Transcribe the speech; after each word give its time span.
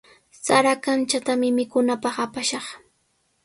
Sara 0.43 0.73
kamchatami 0.83 1.47
mikunanpaq 1.57 2.15
apashqa. 2.25 2.61